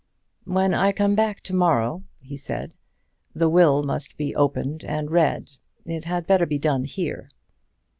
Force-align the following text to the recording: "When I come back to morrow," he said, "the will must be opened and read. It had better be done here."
"When 0.45 0.73
I 0.73 0.91
come 0.93 1.13
back 1.13 1.41
to 1.41 1.53
morrow," 1.53 2.05
he 2.17 2.35
said, 2.35 2.73
"the 3.35 3.47
will 3.47 3.83
must 3.83 4.17
be 4.17 4.35
opened 4.35 4.83
and 4.83 5.11
read. 5.11 5.51
It 5.85 6.05
had 6.05 6.25
better 6.25 6.47
be 6.47 6.57
done 6.57 6.85
here." 6.85 7.29